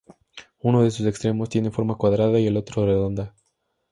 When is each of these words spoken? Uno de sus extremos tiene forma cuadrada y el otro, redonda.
Uno 0.63 0.81
de 0.81 0.89
sus 0.89 1.05
extremos 1.05 1.49
tiene 1.49 1.69
forma 1.69 1.95
cuadrada 1.95 2.39
y 2.39 2.47
el 2.47 2.57
otro, 2.57 2.87
redonda. 2.87 3.35